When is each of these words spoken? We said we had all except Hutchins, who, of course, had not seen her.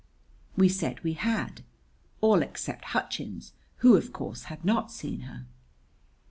We 0.57 0.67
said 0.67 1.03
we 1.03 1.13
had 1.13 1.61
all 2.21 2.41
except 2.41 2.85
Hutchins, 2.85 3.53
who, 3.85 3.95
of 3.97 4.11
course, 4.11 4.45
had 4.45 4.65
not 4.65 4.91
seen 4.91 5.19
her. 5.19 5.45